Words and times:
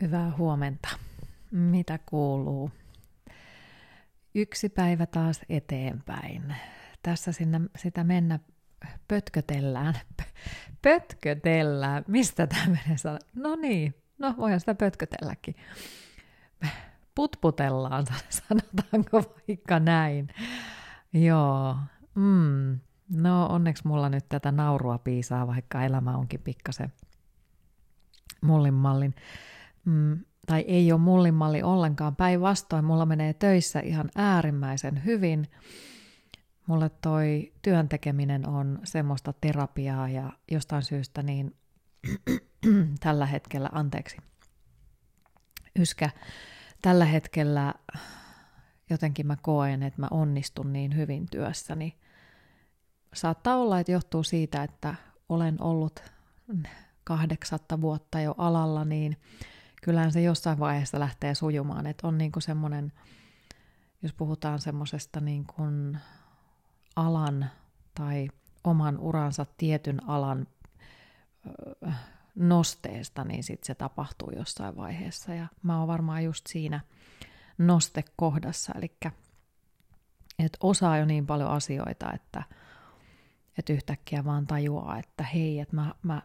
Hyvää 0.00 0.32
huomenta. 0.38 0.88
Mitä 1.50 1.98
kuuluu? 2.06 2.70
Yksi 4.34 4.68
päivä 4.68 5.06
taas 5.06 5.40
eteenpäin. 5.48 6.54
Tässä 7.02 7.32
sinne 7.32 7.60
sitä 7.76 8.04
mennä 8.04 8.38
pötkötellään. 9.08 9.94
Pötkötellään. 10.82 12.04
Mistä 12.08 12.46
tämä 12.46 12.66
menee 12.66 12.98
sana? 12.98 13.18
No 13.34 13.56
niin, 13.56 13.94
no 14.18 14.34
voihan 14.36 14.60
sitä 14.60 14.74
pötkötelläkin. 14.74 15.56
Putputellaan, 17.14 18.06
sanotaanko 18.48 19.34
vaikka 19.48 19.78
näin. 19.80 20.28
Joo. 21.12 21.76
Mm. 22.14 22.80
No 23.08 23.46
onneksi 23.46 23.86
mulla 23.86 24.08
nyt 24.08 24.28
tätä 24.28 24.52
naurua 24.52 24.98
piisaa, 24.98 25.46
vaikka 25.46 25.82
elämä 25.82 26.16
onkin 26.16 26.40
pikkasen 26.40 26.92
mullin 28.40 28.74
mallin 28.74 29.14
mm, 29.86 30.18
tai 30.46 30.60
ei 30.60 30.92
ole 30.92 31.00
mullimalli 31.00 31.62
ollenkaan. 31.62 32.16
Päinvastoin 32.16 32.84
mulla 32.84 33.06
menee 33.06 33.34
töissä 33.34 33.80
ihan 33.80 34.10
äärimmäisen 34.16 35.04
hyvin. 35.04 35.46
Mulle 36.66 36.90
toi 37.02 37.52
työn 37.62 37.88
tekeminen 37.88 38.48
on 38.48 38.78
semmoista 38.84 39.32
terapiaa 39.40 40.08
ja 40.08 40.32
jostain 40.50 40.82
syystä 40.82 41.22
niin 41.22 41.56
tällä 43.00 43.26
hetkellä, 43.26 43.68
anteeksi, 43.72 44.16
yskä, 45.78 46.10
tällä 46.82 47.04
hetkellä 47.04 47.74
jotenkin 48.90 49.26
mä 49.26 49.36
koen, 49.42 49.82
että 49.82 50.00
mä 50.00 50.08
onnistun 50.10 50.72
niin 50.72 50.96
hyvin 50.96 51.26
työssäni. 51.30 51.98
Saattaa 53.14 53.56
olla, 53.56 53.80
että 53.80 53.92
johtuu 53.92 54.22
siitä, 54.22 54.62
että 54.62 54.94
olen 55.28 55.62
ollut 55.62 56.02
kahdeksatta 57.04 57.80
vuotta 57.80 58.20
jo 58.20 58.34
alalla, 58.38 58.84
niin 58.84 59.16
kyllähän 59.86 60.12
se 60.12 60.22
jossain 60.22 60.58
vaiheessa 60.58 61.00
lähtee 61.00 61.34
sujumaan, 61.34 61.86
että 61.86 62.06
on 62.06 62.18
niin 62.18 62.32
kuin 62.32 62.42
semmoinen, 62.42 62.92
jos 64.02 64.12
puhutaan 64.12 64.58
semmoisesta 64.58 65.20
niin 65.20 65.46
kuin 65.46 65.98
alan 66.96 67.50
tai 67.94 68.28
oman 68.64 68.98
uransa 68.98 69.46
tietyn 69.56 70.08
alan 70.08 70.46
nosteesta, 72.34 73.24
niin 73.24 73.44
sitten 73.44 73.66
se 73.66 73.74
tapahtuu 73.74 74.30
jossain 74.36 74.76
vaiheessa. 74.76 75.34
Ja 75.34 75.46
mä 75.62 75.78
oon 75.78 75.88
varmaan 75.88 76.24
just 76.24 76.46
siinä 76.46 76.80
nostekohdassa, 77.58 78.72
eli 78.76 78.96
että 80.38 80.58
osaa 80.60 80.98
jo 80.98 81.04
niin 81.04 81.26
paljon 81.26 81.50
asioita, 81.50 82.12
että, 82.12 82.42
että 83.58 83.72
yhtäkkiä 83.72 84.24
vaan 84.24 84.46
tajuaa, 84.46 84.98
että 84.98 85.24
hei, 85.24 85.60
että 85.60 85.76
mä, 85.76 85.94
mä 86.02 86.22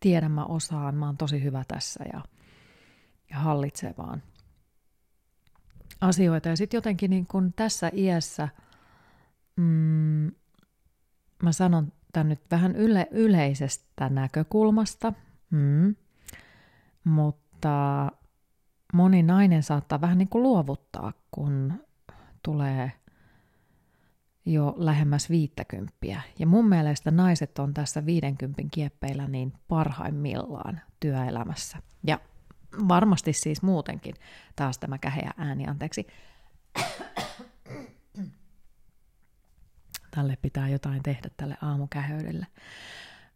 tiedän, 0.00 0.32
mä 0.32 0.44
osaan, 0.44 0.94
mä 0.94 1.06
oon 1.06 1.16
tosi 1.16 1.42
hyvä 1.42 1.64
tässä. 1.68 2.04
Ja, 2.12 2.20
ja 3.30 3.38
hallitsee 3.38 3.94
vaan 3.98 4.22
asioita. 6.00 6.48
Ja 6.48 6.56
sitten 6.56 6.78
jotenkin 6.78 7.10
niin 7.10 7.26
kun 7.26 7.52
tässä 7.52 7.90
iässä, 7.94 8.48
mm, 9.56 10.32
mä 11.42 11.52
sanon 11.52 11.92
tämän 12.12 12.28
nyt 12.28 12.40
vähän 12.50 12.76
yle, 12.76 13.08
yleisestä 13.10 14.08
näkökulmasta, 14.08 15.12
mm, 15.50 15.94
mutta 17.04 18.06
moni 18.92 19.22
nainen 19.22 19.62
saattaa 19.62 20.00
vähän 20.00 20.18
niin 20.18 20.28
kuin 20.28 20.42
luovuttaa, 20.42 21.12
kun 21.30 21.72
tulee 22.42 22.92
jo 24.46 24.74
lähemmäs 24.76 25.30
viittäkymppiä. 25.30 26.22
Ja 26.38 26.46
mun 26.46 26.68
mielestä 26.68 27.10
naiset 27.10 27.58
on 27.58 27.74
tässä 27.74 28.06
viidenkympin 28.06 28.70
kieppeillä 28.70 29.28
niin 29.28 29.52
parhaimmillaan 29.68 30.80
työelämässä. 31.00 31.78
Ja 32.06 32.20
varmasti 32.88 33.32
siis 33.32 33.62
muutenkin. 33.62 34.14
Taas 34.56 34.78
tämä 34.78 34.98
käheä 34.98 35.30
ääni, 35.36 35.66
anteeksi. 35.66 36.06
Tälle 40.10 40.38
pitää 40.42 40.68
jotain 40.68 41.02
tehdä 41.02 41.30
tälle 41.36 41.56
aamukäheydelle. 41.62 42.46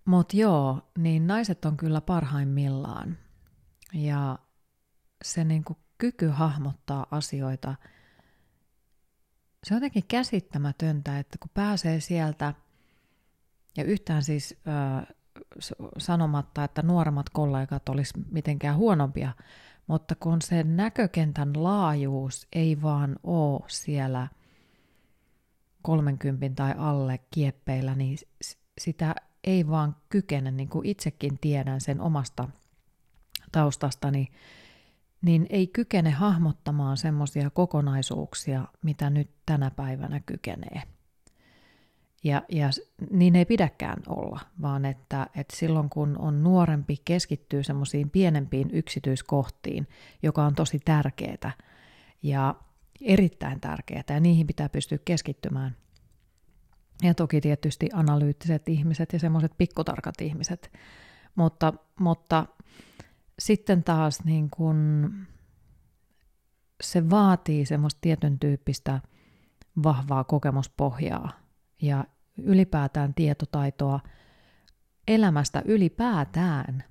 Mutta 0.05 0.37
joo, 0.37 0.91
niin 0.99 1.27
naiset 1.27 1.65
on 1.65 1.77
kyllä 1.77 2.01
parhaimmillaan. 2.01 3.19
Ja 3.93 4.39
se 5.25 5.45
niinku 5.45 5.77
kyky 5.99 6.29
hahmottaa 6.29 7.07
asioita– 7.11 7.75
se 9.65 9.75
on 9.75 9.77
jotenkin 9.77 10.05
käsittämätöntä, 10.09 11.19
että 11.19 11.39
kun 11.39 11.51
pääsee 11.55 12.01
sieltä, 12.01 12.55
ja 13.77 13.85
yhtään 13.85 14.23
siis 14.23 14.57
äh, 14.69 15.07
sanomatta, 15.99 16.65
että 16.65 16.83
nuoremmat 16.83 17.31
kollegat 17.31 17.89
olisi 17.89 18.15
mitenkään 18.31 18.77
huonompia, 18.77 19.33
mutta 19.87 20.15
kun 20.15 20.43
se 20.43 20.63
näkökentän 20.63 21.53
laajuus 21.55 22.47
ei 22.53 22.83
vaan 22.83 23.17
ole 23.23 23.61
siellä 23.69 24.29
30 25.83 26.63
tai 26.63 26.75
alle 26.79 27.21
kieppeillä, 27.31 27.95
niin 27.95 28.19
sitä 28.79 29.15
ei 29.45 29.69
vaan 29.69 29.97
kykene, 30.09 30.51
niin 30.51 30.69
kuin 30.69 30.87
itsekin 30.87 31.39
tiedän 31.39 31.81
sen 31.81 32.01
omasta 32.01 32.49
taustastani, 33.53 34.29
niin 35.23 35.47
ei 35.51 35.67
kykene 35.67 36.11
hahmottamaan 36.11 36.97
semmoisia 36.97 37.51
kokonaisuuksia, 37.51 38.65
mitä 38.83 39.11
nyt 39.11 39.31
tänä 39.47 39.71
päivänä 39.71 40.21
kykenee. 40.21 40.83
Ja, 42.25 42.43
ja 42.49 42.71
niin 43.11 43.37
ei 43.37 43.45
pidäkään 43.45 44.03
olla, 44.09 44.41
vaan 44.63 44.85
että, 44.85 45.27
että 45.37 45.57
silloin 45.57 45.91
kun 45.91 46.19
on 46.19 46.43
nuorempi, 46.43 46.97
keskittyy 47.05 47.63
semmoisiin 47.63 48.11
pienempiin 48.11 48.71
yksityiskohtiin, 48.71 49.87
joka 50.23 50.45
on 50.45 50.55
tosi 50.55 50.81
tärkeää 50.85 51.53
ja 52.23 52.55
erittäin 53.01 53.61
tärkeää, 53.61 54.05
ja 54.09 54.21
niihin 54.21 54.47
pitää 54.47 54.69
pystyä 54.69 54.99
keskittymään. 55.05 55.77
Ja 57.03 57.15
toki 57.15 57.41
tietysti 57.41 57.89
analyyttiset 57.93 58.69
ihmiset 58.69 59.13
ja 59.13 59.19
semmoiset 59.19 59.53
pikkutarkat 59.59 60.21
ihmiset, 60.21 60.73
mutta, 61.35 61.75
mutta 62.01 62.47
sitten 63.39 63.85
taas 63.85 64.25
niin 64.25 64.51
kun 64.51 65.11
se 66.83 67.11
vaatii 67.11 67.67
semmoista 67.67 67.99
tietyn 68.01 68.39
tyyppistä 68.39 69.01
vahvaa 69.83 70.25
kokemuspohjaa 70.25 71.44
ja 71.83 72.05
ylipäätään 72.39 73.15
tietotaitoa 73.15 74.01
elämästä 75.09 75.63
ylipäätään, 75.65 76.85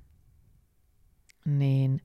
niin 1.45 2.01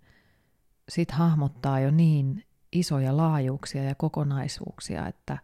sit 0.88 1.10
hahmottaa 1.10 1.80
jo 1.80 1.90
niin 1.90 2.44
isoja 2.72 3.16
laajuuksia 3.16 3.82
ja 3.82 3.94
kokonaisuuksia, 3.94 5.06
että, 5.06 5.38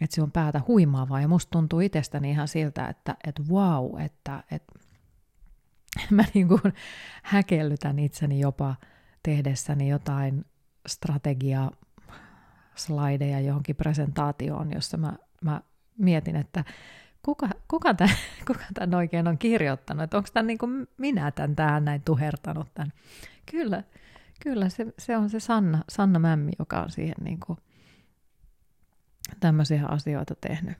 että 0.00 0.14
se 0.14 0.22
on 0.22 0.32
päätä 0.32 0.60
huimaavaa. 0.68 1.20
Ja 1.20 1.28
musta 1.28 1.50
tuntuu 1.50 1.80
itsestäni 1.80 2.30
ihan 2.30 2.48
siltä, 2.48 2.88
että, 2.88 3.16
että 3.26 3.42
wow, 3.50 4.00
että, 4.00 4.44
että 4.50 4.72
mä 6.10 6.24
niin 6.34 6.48
kuin 6.48 6.60
häkellytän 7.22 7.98
itseni 7.98 8.40
jopa 8.40 8.76
tehdessäni 9.22 9.88
jotain 9.88 10.44
strategia 10.86 11.70
slaideja 12.74 13.40
johonkin 13.40 13.76
presentaatioon, 13.76 14.72
jossa 14.72 14.96
mä, 14.96 15.12
mä 15.42 15.60
mietin, 16.02 16.36
että 16.36 16.64
kuka, 17.22 17.48
kuka, 17.68 17.94
tämän, 17.94 18.16
kuka 18.46 18.64
tämän 18.74 18.94
oikein 18.94 19.28
on 19.28 19.38
kirjoittanut, 19.38 20.04
että 20.04 20.16
onko 20.16 20.28
tämän 20.32 20.46
niin 20.46 20.58
kuin 20.58 20.88
minä 20.96 21.30
tämän 21.30 21.56
tähän 21.56 21.84
näin 21.84 22.02
tuhertanut 22.04 22.74
tämän. 22.74 22.92
Kyllä, 23.50 23.82
kyllä 24.42 24.68
se, 24.68 24.86
se 24.98 25.16
on 25.16 25.30
se 25.30 25.40
Sanna, 25.40 25.84
Sanna 25.88 26.18
Mämmi, 26.18 26.52
joka 26.58 26.82
on 26.82 26.90
siihen 26.90 27.14
niin 27.24 27.40
kuin 27.46 27.58
tämmöisiä 29.40 29.86
asioita 29.86 30.34
tehnyt. 30.34 30.76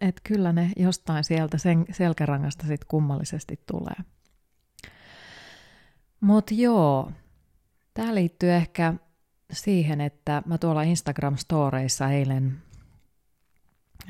Että 0.00 0.20
kyllä 0.24 0.52
ne 0.52 0.70
jostain 0.76 1.24
sieltä 1.24 1.58
sen, 1.58 1.84
selkärangasta 1.92 2.66
sitten 2.66 2.88
kummallisesti 2.88 3.60
tulee. 3.66 3.96
Mutta 6.20 6.54
joo, 6.54 7.12
tämä 7.94 8.14
liittyy 8.14 8.52
ehkä 8.52 8.94
siihen, 9.52 10.00
että 10.00 10.42
mä 10.46 10.58
tuolla 10.58 10.82
Instagram-storeissa 10.82 12.10
eilen 12.12 12.62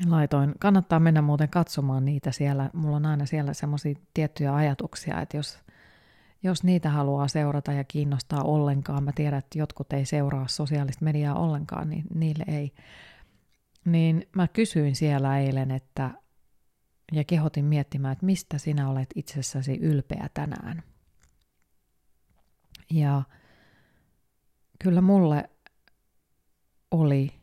laitoin, 0.05 0.53
kannattaa 0.59 0.99
mennä 0.99 1.21
muuten 1.21 1.49
katsomaan 1.49 2.05
niitä 2.05 2.31
siellä, 2.31 2.69
mulla 2.73 2.95
on 2.95 3.05
aina 3.05 3.25
siellä 3.25 3.53
semmoisia 3.53 3.95
tiettyjä 4.13 4.55
ajatuksia, 4.55 5.21
että 5.21 5.37
jos, 5.37 5.59
jos 6.43 6.63
niitä 6.63 6.89
haluaa 6.89 7.27
seurata 7.27 7.71
ja 7.71 7.83
kiinnostaa 7.83 8.43
ollenkaan, 8.43 9.03
mä 9.03 9.11
tiedän, 9.15 9.39
että 9.39 9.59
jotkut 9.59 9.93
ei 9.93 10.05
seuraa 10.05 10.47
sosiaalista 10.47 11.05
mediaa 11.05 11.39
ollenkaan, 11.39 11.89
niin 11.89 12.03
niille 12.13 12.43
ei, 12.47 12.73
niin 13.85 14.27
mä 14.35 14.47
kysyin 14.47 14.95
siellä 14.95 15.39
eilen, 15.39 15.71
että 15.71 16.11
ja 17.11 17.23
kehotin 17.23 17.65
miettimään, 17.65 18.11
että 18.11 18.25
mistä 18.25 18.57
sinä 18.57 18.89
olet 18.89 19.09
itsessäsi 19.15 19.77
ylpeä 19.77 20.29
tänään. 20.33 20.83
Ja 22.89 23.23
kyllä 24.83 25.01
mulle 25.01 25.49
oli 26.91 27.40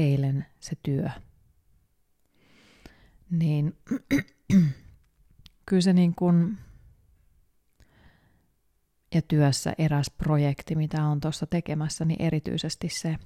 eilen 0.00 0.46
se 0.60 0.76
työ. 0.82 1.10
Niin 3.30 3.76
kyllä 5.66 5.82
se 5.82 5.92
niin 5.92 6.14
kuin 6.14 6.58
ja 9.14 9.22
työssä 9.22 9.72
eräs 9.78 10.10
projekti, 10.10 10.74
mitä 10.74 11.04
on 11.04 11.20
tuossa 11.20 11.46
tekemässä, 11.46 12.04
niin 12.04 12.22
erityisesti 12.22 12.88
se. 12.88 13.16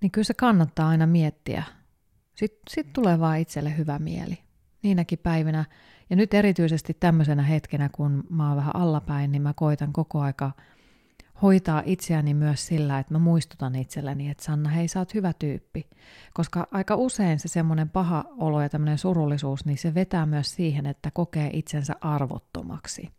Niin 0.00 0.10
kyllä 0.10 0.24
se 0.24 0.34
kannattaa 0.34 0.88
aina 0.88 1.06
miettiä. 1.06 1.62
Sitten 2.34 2.62
sit 2.70 2.92
tulee 2.92 3.18
vaan 3.20 3.38
itselle 3.38 3.76
hyvä 3.76 3.98
mieli. 3.98 4.38
Niinäkin 4.82 5.18
päivinä, 5.18 5.64
ja 6.10 6.16
nyt 6.16 6.34
erityisesti 6.34 6.94
tämmöisenä 7.00 7.42
hetkenä, 7.42 7.88
kun 7.88 8.24
mä 8.30 8.48
oon 8.48 8.56
vähän 8.56 8.76
allapäin, 8.76 9.32
niin 9.32 9.42
mä 9.42 9.52
koitan 9.54 9.92
koko 9.92 10.20
aika– 10.20 10.52
hoitaa 11.42 11.82
itseäni 11.86 12.34
myös 12.34 12.66
sillä, 12.66 12.98
että 12.98 13.14
mä 13.14 13.18
muistutan 13.18 13.74
itselleni, 13.74 14.30
että 14.30 14.44
Sanna, 14.44 14.70
hei 14.70 14.88
sä 14.88 14.98
oot 14.98 15.14
hyvä 15.14 15.32
tyyppi. 15.32 15.86
Koska 16.34 16.66
aika 16.70 16.96
usein 16.96 17.38
se 17.38 17.48
semmoinen 17.48 17.88
paha 17.88 18.24
olo 18.38 18.62
ja 18.62 18.68
tämmöinen 18.68 18.98
surullisuus, 18.98 19.64
niin 19.64 19.78
se 19.78 19.94
vetää 19.94 20.26
myös 20.26 20.54
siihen, 20.54 20.86
että 20.86 21.10
kokee 21.10 21.50
itsensä 21.52 21.94
arvottomaksi. 22.00 23.10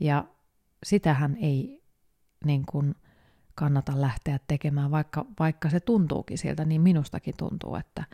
Ja 0.00 0.24
sitähän 0.82 1.36
ei 1.36 1.82
niin 2.44 2.66
kuin 2.66 2.94
kannata 3.54 4.00
lähteä 4.00 4.38
tekemään, 4.46 4.90
vaikka, 4.90 5.26
vaikka 5.38 5.70
se 5.70 5.80
tuntuukin 5.80 6.38
siltä, 6.38 6.64
niin 6.64 6.80
minustakin 6.80 7.34
tuntuu, 7.36 7.76
että 7.76 8.04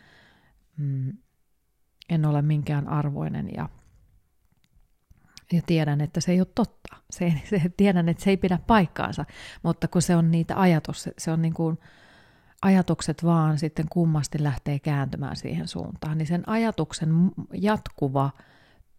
mm, 0.77 1.13
en 2.09 2.25
ole 2.25 2.41
minkään 2.41 2.87
arvoinen 2.87 3.49
ja 3.55 3.69
ja 5.53 5.61
tiedän, 5.65 6.01
että 6.01 6.21
se 6.21 6.31
ei 6.31 6.39
ole 6.41 6.47
totta. 6.55 6.95
Se, 7.09 7.33
se, 7.49 7.61
tiedän, 7.77 8.09
että 8.09 8.23
se 8.23 8.29
ei 8.29 8.37
pidä 8.37 8.59
paikkaansa, 8.67 9.25
mutta 9.63 9.87
kun 9.87 10.01
se 10.01 10.15
on 10.15 10.31
niitä 10.31 10.59
ajatus, 10.61 11.09
se, 11.17 11.31
on 11.31 11.41
niin 11.41 11.53
kuin, 11.53 11.77
ajatukset 12.61 13.23
vaan 13.23 13.57
sitten 13.57 13.85
kummasti 13.89 14.43
lähtee 14.43 14.79
kääntymään 14.79 15.35
siihen 15.35 15.67
suuntaan, 15.67 16.17
niin 16.17 16.27
sen 16.27 16.49
ajatuksen 16.49 17.09
jatkuva 17.53 18.29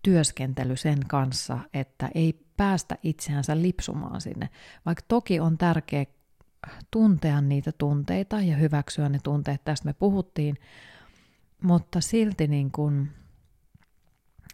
työskentely 0.02 0.76
sen 0.76 0.98
kanssa, 1.08 1.58
että 1.74 2.10
ei 2.14 2.40
päästä 2.56 2.98
itseänsä 3.02 3.62
lipsumaan 3.62 4.20
sinne. 4.20 4.48
Vaikka 4.86 5.04
toki 5.08 5.40
on 5.40 5.58
tärkeä 5.58 6.04
tuntea 6.90 7.40
niitä 7.40 7.72
tunteita 7.72 8.40
ja 8.40 8.56
hyväksyä 8.56 9.08
ne 9.08 9.18
tunteet, 9.22 9.64
tästä 9.64 9.88
me 9.88 9.92
puhuttiin, 9.92 10.56
mutta 11.62 12.00
silti 12.00 12.46
niin 12.46 12.70
kuin 12.70 13.10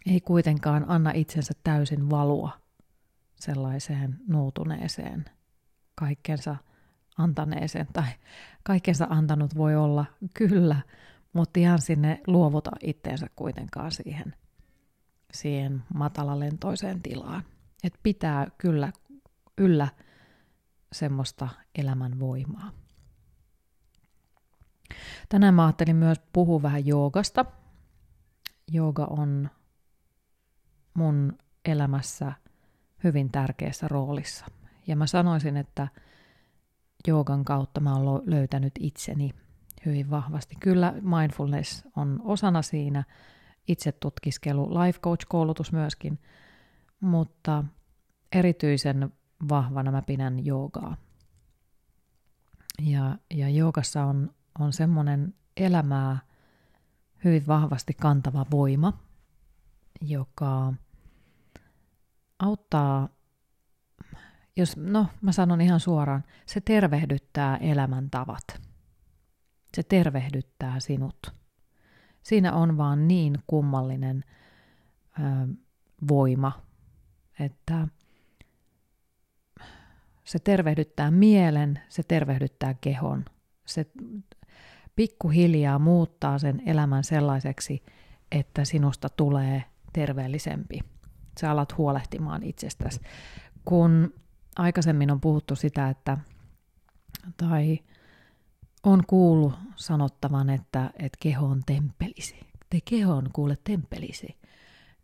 ei 0.07 0.21
kuitenkaan 0.21 0.85
anna 0.89 1.11
itsensä 1.15 1.53
täysin 1.65 2.11
valua 2.11 2.51
sellaiseen 3.41 4.19
nuutuneeseen, 4.29 5.25
kaikkensa 5.95 6.57
antaneeseen, 7.19 7.87
tai 7.93 8.09
kaikkensa 8.63 9.07
antanut 9.11 9.57
voi 9.57 9.77
olla 9.77 10.05
kyllä, 10.35 10.77
mutta 11.33 11.61
ihan 11.61 11.81
sinne 11.81 12.21
luovuta 12.27 12.71
itteensä 12.83 13.27
kuitenkaan 13.37 13.93
siihen, 13.93 14.35
siihen 15.33 15.83
matalalentoiseen 15.95 17.03
tilaan. 17.03 17.43
Et 17.85 17.95
pitää 18.03 18.47
kyllä 18.59 18.93
yllä 19.59 19.89
semmoista 20.93 21.49
elämän 21.75 22.21
voimaa. 22.21 22.71
Tänään 25.29 25.55
mä 25.55 25.65
ajattelin 25.65 25.97
myös 25.97 26.19
puhua 26.33 26.63
vähän 26.63 26.87
joogasta. 26.87 27.45
Jooga 28.71 29.05
on 29.05 29.51
mun 30.95 31.39
elämässä 31.65 32.33
hyvin 33.05 33.31
tärkeässä 33.33 33.89
roolissa. 33.89 34.47
Ja 34.87 34.97
mä 34.97 35.07
sanoisin, 35.07 35.57
että 35.57 35.89
joogan 37.09 37.45
kautta 37.45 37.81
mä 37.81 37.95
oon 37.95 38.23
löytänyt 38.27 38.73
itseni 38.81 39.31
hyvin 39.87 40.11
vahvasti. 40.11 40.57
Kyllä 40.61 40.95
mindfulness 41.03 41.85
on 41.97 42.21
osana 42.25 42.63
siinä, 42.63 43.05
itse 43.69 43.93
tutkiskelu, 43.93 44.71
life 44.75 44.99
coach-koulutus 44.99 45.73
myöskin, 45.73 46.19
mutta 47.01 47.65
erityisen 48.33 49.13
vahvana 49.49 49.91
mä 49.91 50.03
pidän 50.03 50.47
joogaa. 50.47 50.97
Ja, 52.83 53.19
ja 53.35 53.49
joogassa 53.49 54.05
on, 54.05 54.35
on 54.59 54.73
semmoinen 54.73 55.35
elämää 55.57 56.19
hyvin 57.25 57.47
vahvasti 57.47 57.95
kantava 57.95 58.47
voima, 58.51 58.93
joka 60.01 60.73
auttaa, 62.39 63.09
jos, 64.57 64.77
no 64.77 65.07
mä 65.21 65.33
sanon 65.33 65.61
ihan 65.61 65.81
suoraan, 65.81 66.25
se 66.47 66.61
tervehdyttää 66.61 67.57
elämäntavat. 67.57 68.61
Se 69.75 69.83
tervehdyttää 69.83 70.81
sinut. 70.81 71.33
Siinä 72.23 72.53
on 72.53 72.77
vaan 72.77 73.09
niin 73.09 73.39
kummallinen 73.47 74.25
ö, 75.19 75.23
voima, 76.09 76.53
että 77.41 77.89
se 80.25 80.39
tervehdyttää 80.39 81.11
mielen, 81.11 81.81
se 81.89 82.03
tervehdyttää 82.03 82.75
kehon. 82.75 83.25
Se 83.67 83.87
pikkuhiljaa 84.97 85.79
muuttaa 85.79 86.39
sen 86.39 86.63
elämän 86.67 87.05
sellaiseksi, 87.05 87.83
että 88.31 88.65
sinusta 88.65 89.09
tulee 89.09 89.65
terveellisempi 89.93 90.94
sä 91.41 91.51
alat 91.51 91.79
huolehtimaan 91.79 92.43
itsestäsi. 92.43 93.01
Kun 93.65 94.15
aikaisemmin 94.57 95.11
on 95.11 95.21
puhuttu 95.21 95.57
sitä, 95.57 95.89
että 95.89 96.19
tai 97.37 97.79
on 98.83 99.03
kuullut 99.07 99.55
sanottavan, 99.77 100.51
että, 100.51 100.91
että 100.99 101.19
keho 101.21 101.47
on 101.47 101.63
temppelisi. 101.67 102.41
Te 102.71 102.79
keho 102.85 103.15
on 103.15 103.31
kuule 103.33 103.59
temppelisi. 103.65 104.41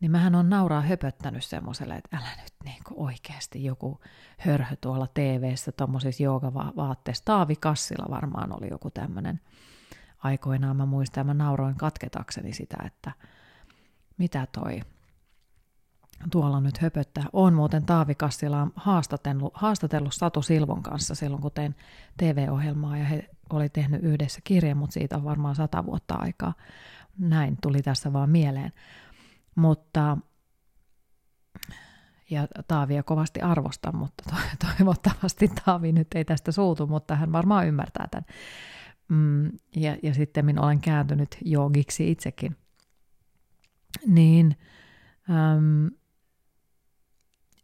Niin 0.00 0.10
mähän 0.10 0.34
on 0.34 0.50
nauraa 0.50 0.80
höpöttänyt 0.80 1.44
semmoiselle, 1.44 1.94
että 1.94 2.16
älä 2.16 2.28
nyt 2.42 2.52
niin 2.64 2.82
oikeasti 2.90 3.64
joku 3.64 4.00
hörhö 4.38 4.76
tuolla 4.80 5.06
TV-ssä 5.14 5.72
tuommoisissa 5.72 6.22
joogavaatteissa. 6.22 7.24
Taavi 7.24 7.56
Kassila 7.56 8.10
varmaan 8.10 8.56
oli 8.56 8.68
joku 8.70 8.90
tämmöinen. 8.90 9.40
Aikoinaan 10.18 10.76
mä 10.76 10.86
muistan, 10.86 11.26
mä 11.26 11.34
nauroin 11.34 11.74
katketakseni 11.74 12.52
sitä, 12.52 12.76
että 12.86 13.12
mitä 14.18 14.46
toi 14.52 14.80
tuolla 16.30 16.60
nyt 16.60 16.78
höpöttää. 16.78 17.24
On 17.32 17.54
muuten 17.54 17.86
Taavi 17.86 18.14
Kassila 18.14 18.68
haastatellut, 18.74 19.52
haastatellut 19.54 20.14
Satu 20.14 20.42
Silvon 20.42 20.82
kanssa 20.82 21.14
silloin, 21.14 21.42
kun 21.42 21.52
tein 21.52 21.74
TV-ohjelmaa 22.16 22.96
ja 22.96 23.04
he 23.04 23.28
oli 23.50 23.68
tehnyt 23.68 24.02
yhdessä 24.02 24.40
kirjan, 24.44 24.76
mutta 24.76 24.94
siitä 24.94 25.16
on 25.16 25.24
varmaan 25.24 25.54
sata 25.54 25.86
vuotta 25.86 26.14
aikaa. 26.14 26.54
Näin 27.18 27.58
tuli 27.62 27.82
tässä 27.82 28.12
vaan 28.12 28.30
mieleen. 28.30 28.72
Mutta 29.54 30.16
ja 32.30 32.48
Taavia 32.68 33.02
kovasti 33.02 33.40
arvostan, 33.40 33.96
mutta 33.96 34.24
toivottavasti 34.78 35.48
Taavi 35.48 35.92
nyt 35.92 36.08
ei 36.14 36.24
tästä 36.24 36.52
suutu, 36.52 36.86
mutta 36.86 37.16
hän 37.16 37.32
varmaan 37.32 37.66
ymmärtää 37.66 38.08
tämän. 38.10 38.24
Mm, 39.08 39.50
ja, 39.76 39.96
ja 40.02 40.14
sitten 40.14 40.44
minä 40.44 40.62
olen 40.62 40.80
kääntynyt 40.80 41.36
joogiksi 41.44 42.10
itsekin. 42.10 42.56
Niin 44.06 44.56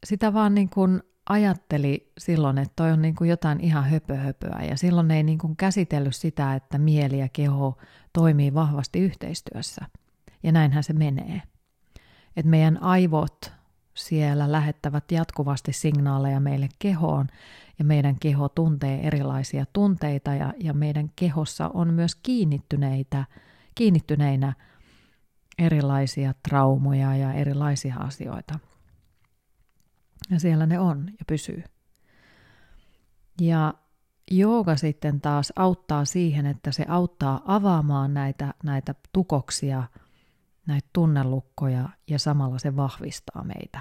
sitä 0.04 0.32
vaan 0.32 0.54
niin 0.54 0.68
kuin 0.68 1.02
ajatteli 1.28 2.12
silloin, 2.18 2.58
että 2.58 2.72
toi 2.76 2.92
on 2.92 3.02
niin 3.02 3.14
kuin 3.14 3.30
jotain 3.30 3.60
ihan 3.60 3.84
höpöhöpöä 3.84 4.62
ja 4.70 4.76
silloin 4.76 5.10
ei 5.10 5.22
niin 5.22 5.38
kuin 5.38 5.56
käsitellyt 5.56 6.16
sitä, 6.16 6.54
että 6.54 6.78
mieli 6.78 7.18
ja 7.18 7.28
keho 7.32 7.78
toimii 8.12 8.54
vahvasti 8.54 8.98
yhteistyössä. 9.00 9.84
Ja 10.42 10.52
näinhän 10.52 10.84
se 10.84 10.92
menee. 10.92 11.42
Että 12.36 12.50
meidän 12.50 12.82
aivot 12.82 13.52
siellä 13.94 14.52
lähettävät 14.52 15.12
jatkuvasti 15.12 15.72
signaaleja 15.72 16.40
meille 16.40 16.68
kehoon 16.78 17.26
ja 17.78 17.84
meidän 17.84 18.16
keho 18.20 18.48
tuntee 18.48 19.00
erilaisia 19.00 19.64
tunteita 19.72 20.34
ja, 20.34 20.52
ja 20.60 20.74
meidän 20.74 21.10
kehossa 21.16 21.70
on 21.74 21.94
myös 21.94 22.14
kiinnittyneitä, 22.14 23.24
kiinnittyneinä 23.74 24.52
erilaisia 25.58 26.34
traumoja 26.48 27.16
ja 27.16 27.32
erilaisia 27.32 27.96
asioita– 27.96 28.58
ja 30.30 30.40
siellä 30.40 30.66
ne 30.66 30.78
on 30.78 31.06
ja 31.18 31.24
pysyy. 31.26 31.62
Ja 33.40 33.74
jooga 34.30 34.76
sitten 34.76 35.20
taas 35.20 35.52
auttaa 35.56 36.04
siihen, 36.04 36.46
että 36.46 36.72
se 36.72 36.84
auttaa 36.88 37.42
avaamaan 37.46 38.14
näitä, 38.14 38.54
näitä 38.62 38.94
tukoksia, 39.12 39.82
näitä 40.66 40.88
tunnelukkoja 40.92 41.88
ja 42.10 42.18
samalla 42.18 42.58
se 42.58 42.76
vahvistaa 42.76 43.44
meitä. 43.44 43.80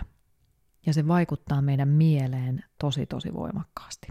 Ja 0.86 0.94
se 0.94 1.08
vaikuttaa 1.08 1.62
meidän 1.62 1.88
mieleen 1.88 2.64
tosi 2.80 3.06
tosi 3.06 3.34
voimakkaasti. 3.34 4.08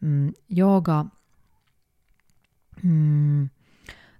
Mm, 0.00 0.32
jooga 0.48 1.06
mm, 2.82 3.48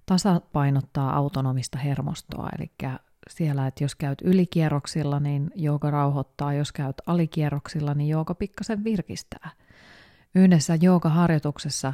tasapainottaa 0.05 1.15
autonomista 1.15 1.77
hermostoa, 1.77 2.49
eli 2.59 2.71
siellä, 3.29 3.67
että 3.67 3.83
jos 3.83 3.95
käyt 3.95 4.21
ylikierroksilla, 4.21 5.19
niin 5.19 5.51
jooga 5.55 5.91
rauhoittaa, 5.91 6.53
jos 6.53 6.71
käyt 6.71 6.95
alikierroksilla, 7.05 7.93
niin 7.93 8.09
jooga 8.09 8.35
pikkasen 8.35 8.83
virkistää. 8.83 9.49
Yhdessä 10.35 10.75
joogaharjoituksessa 10.75 11.93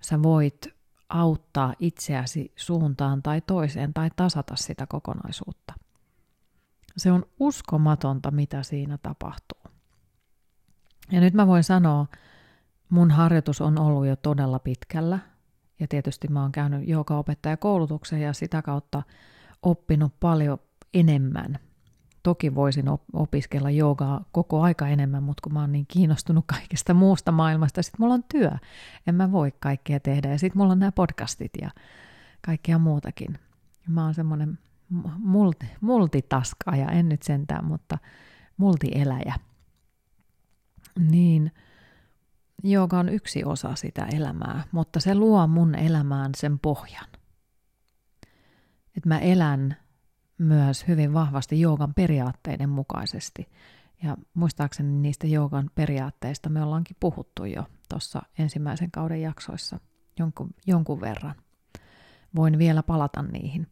sä 0.00 0.22
voit 0.22 0.66
auttaa 1.08 1.74
itseäsi 1.78 2.52
suuntaan 2.56 3.22
tai 3.22 3.40
toiseen 3.40 3.94
tai 3.94 4.10
tasata 4.16 4.56
sitä 4.56 4.86
kokonaisuutta. 4.86 5.74
Se 6.96 7.12
on 7.12 7.24
uskomatonta, 7.40 8.30
mitä 8.30 8.62
siinä 8.62 8.98
tapahtuu. 8.98 9.62
Ja 11.12 11.20
nyt 11.20 11.34
mä 11.34 11.46
voin 11.46 11.64
sanoa, 11.64 12.06
mun 12.88 13.10
harjoitus 13.10 13.60
on 13.60 13.78
ollut 13.78 14.06
jo 14.06 14.16
todella 14.16 14.58
pitkällä. 14.58 15.18
Ja 15.80 15.88
tietysti 15.88 16.28
mä 16.28 16.42
oon 16.42 16.52
käynyt 16.52 16.82
opettajakoulutuksen 17.10 18.20
ja 18.20 18.32
sitä 18.32 18.62
kautta 18.62 19.02
oppinut 19.62 20.12
paljon 20.20 20.58
enemmän. 20.94 21.58
Toki 22.22 22.54
voisin 22.54 22.84
opiskella 23.12 23.70
joogaa 23.70 24.24
koko 24.32 24.62
aika 24.62 24.88
enemmän, 24.88 25.22
mutta 25.22 25.40
kun 25.42 25.52
mä 25.52 25.60
oon 25.60 25.72
niin 25.72 25.86
kiinnostunut 25.88 26.44
kaikesta 26.46 26.94
muusta 26.94 27.32
maailmasta, 27.32 27.82
sit 27.82 27.98
mulla 27.98 28.14
on 28.14 28.24
työ. 28.32 28.50
En 29.06 29.14
mä 29.14 29.32
voi 29.32 29.52
kaikkea 29.60 30.00
tehdä. 30.00 30.28
Ja 30.28 30.38
sit 30.38 30.54
mulla 30.54 30.72
on 30.72 30.78
nämä 30.78 30.92
podcastit 30.92 31.52
ja 31.62 31.70
kaikkea 32.40 32.78
muutakin. 32.78 33.38
Mä 33.88 34.04
oon 34.04 34.14
semmoinen 34.14 34.58
multi, 35.18 35.66
multitaskaaja, 35.80 36.90
en 36.90 37.08
nyt 37.08 37.22
sentään, 37.22 37.64
mutta 37.64 37.98
multieläjä. 38.56 39.34
Niin 41.10 41.52
joka 42.62 42.98
on 42.98 43.08
yksi 43.08 43.44
osa 43.44 43.74
sitä 43.74 44.06
elämää, 44.12 44.62
mutta 44.72 45.00
se 45.00 45.14
luo 45.14 45.46
mun 45.46 45.74
elämään 45.74 46.30
sen 46.36 46.58
pohjan. 46.58 47.06
Että 48.98 49.08
mä 49.08 49.18
elän 49.18 49.76
myös 50.38 50.88
hyvin 50.88 51.14
vahvasti 51.14 51.60
joogan 51.60 51.94
periaatteiden 51.94 52.68
mukaisesti. 52.68 53.48
Ja 54.02 54.16
muistaakseni 54.34 54.92
niistä 54.92 55.26
joogan 55.26 55.70
periaatteista 55.74 56.48
me 56.48 56.62
ollaankin 56.62 56.96
puhuttu 57.00 57.44
jo 57.44 57.64
tuossa 57.88 58.22
ensimmäisen 58.38 58.90
kauden 58.90 59.22
jaksoissa 59.22 59.80
jonkun, 60.18 60.50
jonkun 60.66 61.00
verran. 61.00 61.34
Voin 62.36 62.58
vielä 62.58 62.82
palata 62.82 63.22
niihin. 63.22 63.66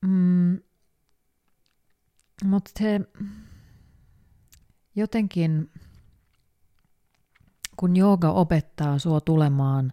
Mm, 0.00 0.58
mutta 2.44 2.70
se 2.78 3.00
jotenkin, 4.96 5.70
kun 7.76 7.96
jooga 7.96 8.30
opettaa 8.30 8.98
sua 8.98 9.20
tulemaan 9.20 9.92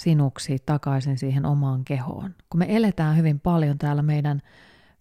sinuksi 0.00 0.58
takaisin 0.66 1.18
siihen 1.18 1.46
omaan 1.46 1.84
kehoon, 1.84 2.34
kun 2.50 2.58
me 2.58 2.66
eletään 2.68 3.16
hyvin 3.16 3.40
paljon 3.40 3.78
täällä 3.78 4.02
meidän 4.02 4.42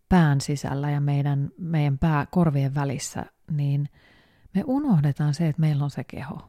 pään 0.09 0.41
sisällä 0.41 0.91
ja 0.91 1.01
meidän, 1.01 1.49
meidän 1.57 1.97
pää 1.97 2.25
korvien 2.25 2.75
välissä, 2.75 3.25
niin 3.51 3.89
me 4.53 4.63
unohdetaan 4.67 5.33
se, 5.33 5.47
että 5.47 5.59
meillä 5.59 5.83
on 5.83 5.89
se 5.89 6.03
keho. 6.03 6.41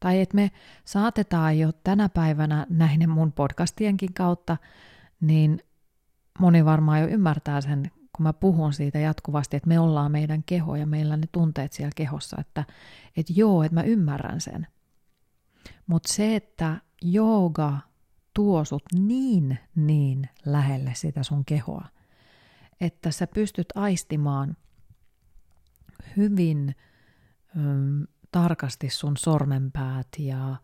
Tai 0.00 0.20
että 0.20 0.34
me 0.34 0.50
saatetaan 0.84 1.58
jo 1.58 1.72
tänä 1.72 2.08
päivänä 2.08 2.66
näiden 2.70 3.10
mun 3.10 3.32
podcastienkin 3.32 4.14
kautta, 4.14 4.56
niin 5.20 5.60
moni 6.38 6.64
varmaan 6.64 7.00
jo 7.00 7.06
ymmärtää 7.06 7.60
sen, 7.60 7.90
kun 8.16 8.22
mä 8.22 8.32
puhun 8.32 8.72
siitä 8.72 8.98
jatkuvasti, 8.98 9.56
että 9.56 9.68
me 9.68 9.80
ollaan 9.80 10.12
meidän 10.12 10.42
keho 10.42 10.76
ja 10.76 10.86
meillä 10.86 11.16
ne 11.16 11.26
tunteet 11.32 11.72
siellä 11.72 11.92
kehossa, 11.96 12.36
että, 12.40 12.64
että 13.16 13.32
joo, 13.36 13.62
että 13.62 13.74
mä 13.74 13.82
ymmärrän 13.82 14.40
sen. 14.40 14.66
Mutta 15.86 16.12
se, 16.12 16.36
että 16.36 16.80
jooga 17.02 17.78
tuo 18.34 18.64
sut 18.64 18.82
niin, 18.94 19.58
niin 19.74 20.28
lähelle 20.46 20.92
sitä 20.94 21.22
sun 21.22 21.44
kehoa, 21.44 21.88
että 22.80 23.10
sä 23.10 23.26
pystyt 23.26 23.66
aistimaan 23.74 24.56
hyvin 26.16 26.76
mm, 27.54 28.06
tarkasti 28.32 28.90
sun 28.90 29.16
sormenpäät 29.16 30.08
ja 30.18 30.56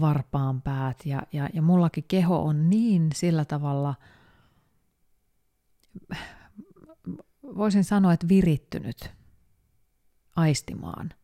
varpaanpäät 0.00 1.06
ja, 1.06 1.22
ja, 1.32 1.48
ja 1.52 1.62
mullakin 1.62 2.04
keho 2.08 2.44
on 2.44 2.70
niin 2.70 3.08
sillä 3.14 3.44
tavalla– 3.44 3.94
voisin 7.56 7.84
sanoa, 7.84 8.12
että 8.12 8.28
virittynyt 8.28 9.10
aistimaan 10.36 11.14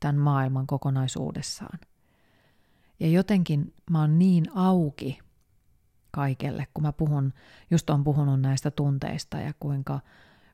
tämän 0.00 0.16
maailman 0.16 0.66
kokonaisuudessaan. 0.66 1.78
Ja 3.00 3.08
jotenkin 3.08 3.74
mä 3.90 4.00
oon 4.00 4.18
niin 4.18 4.44
auki 4.54 5.18
kaikelle, 6.10 6.66
kun 6.74 6.82
mä 6.82 6.92
puhun, 6.92 7.32
just 7.70 7.90
on 7.90 8.04
puhunut 8.04 8.40
näistä 8.40 8.70
tunteista 8.70 9.38
ja 9.38 9.52
kuinka, 9.60 10.00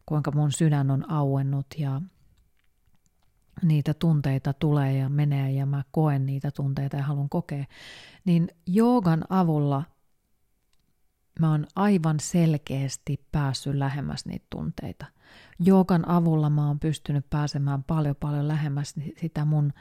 kuinka 0.07 0.31
mun 0.31 0.53
sydän 0.53 0.91
on 0.91 1.11
auennut 1.11 1.67
ja 1.79 2.03
niitä 3.63 3.95
tunteita 3.95 4.53
tulee 4.53 4.97
ja 4.97 5.09
menee 5.09 5.53
ja 5.53 5.67
mä 5.67 5.83
koen 5.91 6.27
niitä 6.27 6.51
tunteita 6.51 6.97
ja 6.97 7.03
haluan 7.03 7.29
kokea, 7.29 7.65
niin 8.25 8.49
joogan 8.67 9.25
avulla– 9.29 9.83
mä 11.41 11.51
oon 11.51 11.67
aivan 11.77 12.21
selkeästi 12.21 13.27
päässyt 13.33 13.75
lähemmäs 13.75 14.27
niitä 14.27 14.47
tunteita. 14.51 15.07
Joogan 15.59 16.09
avulla 16.09 16.51
mä 16.51 16.67
oon 16.67 16.81
pystynyt 16.81 17.31
pääsemään 17.31 17.85
paljon 17.85 18.17
paljon 18.21 18.49
lähemmäs 18.49 18.95
sitä 19.21 19.45
mun 19.45 19.73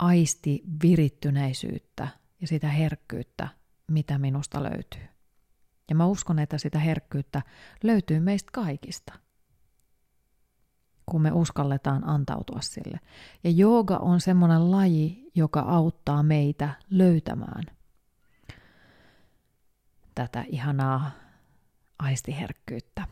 aisti 0.00 0.62
virittyneisyyttä 0.82 2.08
ja 2.40 2.46
sitä 2.46 2.68
herkkyyttä, 2.68 3.48
mitä 3.90 4.18
minusta 4.18 4.62
löytyy. 4.62 5.08
Ja 5.90 5.94
mä 5.96 6.06
uskon, 6.06 6.38
että 6.38 6.58
sitä 6.58 6.78
herkkyyttä 6.78 7.42
löytyy 7.82 8.20
meistä 8.20 8.50
kaikista, 8.52 9.12
kun 11.06 11.22
me 11.22 11.32
uskalletaan 11.32 12.08
antautua 12.08 12.60
sille. 12.60 13.00
Ja 13.44 13.50
jooga 13.50 13.96
on 13.96 14.20
semmoinen 14.20 14.70
laji, 14.70 15.30
joka 15.34 15.60
auttaa 15.60 16.22
meitä 16.22 16.74
löytämään– 16.90 17.64
tätä 20.14 20.44
ihanaa 20.48 21.10
aistiherkkyyttä. 21.98 23.06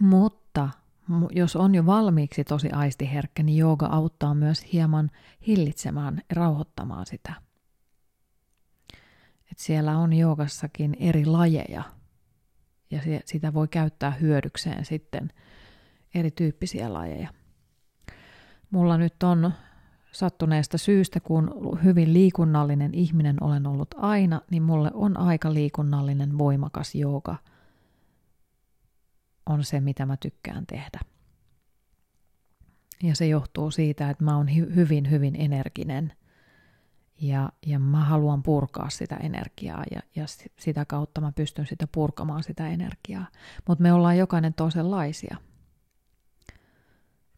Mutta 0.00 0.39
jos 1.30 1.56
on 1.56 1.74
jo 1.74 1.86
valmiiksi 1.86 2.44
tosi 2.44 2.70
aistiherkkä, 2.70 3.42
niin 3.42 3.58
jooga 3.58 3.86
auttaa 3.86 4.34
myös 4.34 4.72
hieman 4.72 5.10
hillitsemään 5.46 6.16
ja 6.16 6.34
rauhoittamaan 6.36 7.06
sitä. 7.06 7.32
Et 9.50 9.58
siellä 9.58 9.98
on 9.98 10.12
joogassakin 10.12 10.96
eri 11.00 11.26
lajeja 11.26 11.82
ja 12.90 13.00
sitä 13.24 13.54
voi 13.54 13.68
käyttää 13.68 14.10
hyödykseen 14.10 14.84
sitten 14.84 15.32
erityyppisiä 16.14 16.92
lajeja. 16.92 17.28
Mulla 18.70 18.98
nyt 18.98 19.22
on 19.22 19.52
sattuneesta 20.12 20.78
syystä, 20.78 21.20
kun 21.20 21.78
hyvin 21.84 22.12
liikunnallinen 22.12 22.94
ihminen 22.94 23.36
olen 23.42 23.66
ollut 23.66 23.94
aina, 23.96 24.40
niin 24.50 24.62
mulle 24.62 24.90
on 24.94 25.16
aika 25.16 25.54
liikunnallinen, 25.54 26.38
voimakas 26.38 26.94
jooga 26.94 27.36
on 29.50 29.64
se, 29.64 29.80
mitä 29.80 30.06
mä 30.06 30.16
tykkään 30.16 30.66
tehdä. 30.66 31.00
Ja 33.02 33.14
se 33.14 33.26
johtuu 33.26 33.70
siitä, 33.70 34.10
että 34.10 34.24
mä 34.24 34.36
oon 34.36 34.48
hy- 34.48 34.74
hyvin, 34.74 35.10
hyvin 35.10 35.36
energinen 35.38 36.12
ja, 37.20 37.52
ja 37.66 37.78
mä 37.78 38.04
haluan 38.04 38.42
purkaa 38.42 38.90
sitä 38.90 39.16
energiaa 39.16 39.84
ja, 39.90 40.00
ja 40.16 40.24
sitä 40.58 40.84
kautta 40.84 41.20
mä 41.20 41.32
pystyn 41.32 41.66
sitä 41.66 41.86
purkamaan 41.92 42.42
sitä 42.42 42.68
energiaa. 42.68 43.26
Mutta 43.68 43.82
me 43.82 43.92
ollaan 43.92 44.18
jokainen 44.18 44.54
toisenlaisia. 44.54 45.36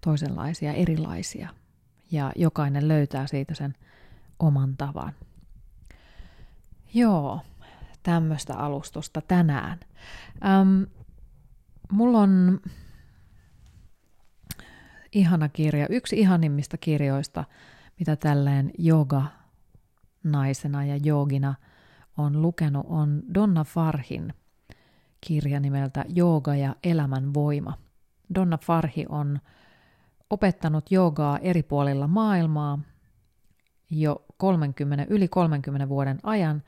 Toisenlaisia, 0.00 0.72
erilaisia– 0.72 1.48
ja 2.12 2.32
jokainen 2.36 2.88
löytää 2.88 3.26
siitä 3.26 3.54
sen 3.54 3.74
oman 4.38 4.76
tavan. 4.76 5.12
Joo, 6.94 7.40
tämmöistä 8.02 8.56
alustusta 8.56 9.20
tänään. 9.20 9.80
Ähm, 10.44 10.82
mulla 11.90 12.18
on 12.18 12.60
ihana 15.12 15.48
kirja, 15.48 15.86
yksi 15.88 16.20
ihanimmista 16.20 16.76
kirjoista, 16.76 17.44
mitä 17.98 18.16
tälleen 18.16 18.70
yoga 18.86 19.26
naisena 20.24 20.84
ja 20.84 20.96
jogina 20.96 21.54
on 22.16 22.42
lukenut, 22.42 22.86
on 22.88 23.22
Donna 23.34 23.64
Farhin 23.64 24.34
kirja 25.26 25.60
nimeltä 25.60 26.04
Jooga 26.08 26.54
ja 26.54 26.76
elämän 26.84 27.34
voima. 27.34 27.78
Donna 28.34 28.58
Farhi 28.58 29.06
on 29.08 29.40
opettanut 30.30 30.90
joogaa 30.90 31.38
eri 31.38 31.62
puolilla 31.62 32.06
maailmaa 32.06 32.78
jo 33.90 34.24
30, 34.36 35.06
yli 35.08 35.28
30 35.28 35.88
vuoden 35.88 36.18
ajan. 36.22 36.62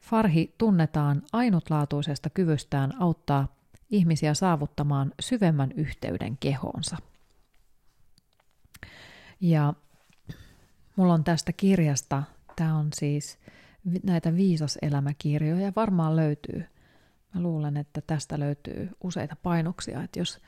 Farhi 0.00 0.54
tunnetaan 0.58 1.22
ainutlaatuisesta 1.32 2.30
kyvystään 2.30 3.02
auttaa 3.02 3.48
ihmisiä 3.92 4.34
saavuttamaan 4.34 5.12
syvemmän 5.20 5.72
yhteyden 5.72 6.36
kehoonsa. 6.36 6.96
Ja 9.40 9.74
mulla 10.96 11.14
on 11.14 11.24
tästä 11.24 11.52
kirjasta, 11.52 12.22
tämä 12.56 12.78
on 12.78 12.88
siis 12.94 13.38
näitä 14.02 14.34
viisaselämäkirjoja, 14.36 15.72
varmaan 15.76 16.16
löytyy. 16.16 16.64
Mä 17.34 17.40
luulen, 17.40 17.76
että 17.76 18.00
tästä 18.00 18.38
löytyy 18.38 18.90
useita 19.00 19.36
painoksia, 19.36 20.02
että 20.02 20.18
jos 20.18 20.38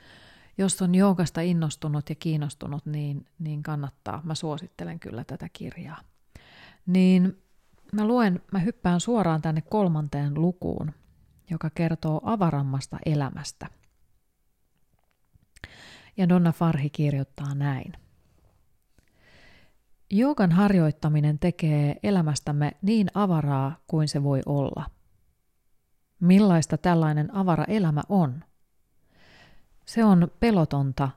jos 0.57 0.81
on 0.81 0.95
joogasta 0.95 1.41
innostunut 1.41 2.09
ja 2.09 2.15
kiinnostunut, 2.15 2.85
niin, 2.85 3.25
niin 3.39 3.63
kannattaa. 3.63 4.21
Mä 4.23 4.35
suosittelen 4.35 4.99
kyllä 4.99 5.23
tätä 5.23 5.49
kirjaa. 5.53 5.99
Niin 6.85 7.37
mä 7.91 8.07
luen, 8.07 8.41
mä 8.51 8.59
hyppään 8.59 8.99
suoraan 8.99 9.41
tänne 9.41 9.61
kolmanteen 9.61 10.33
lukuun, 10.33 10.91
joka 11.49 11.69
kertoo 11.69 12.21
avarammasta 12.23 12.97
elämästä. 13.05 13.67
Ja 16.17 16.29
Donna 16.29 16.51
Farhi 16.51 16.89
kirjoittaa 16.89 17.55
näin. 17.55 17.93
Joogan 20.09 20.51
harjoittaminen 20.51 21.39
tekee 21.39 21.95
elämästämme 22.03 22.71
niin 22.81 23.07
avaraa 23.13 23.75
kuin 23.87 24.07
se 24.07 24.23
voi 24.23 24.41
olla. 24.45 24.85
Millaista 26.19 26.77
tällainen 26.77 27.35
avara 27.35 27.65
elämä 27.65 28.01
on? 28.09 28.43
Se 29.85 30.03
on 30.03 30.31
pelotonta, 30.39 31.09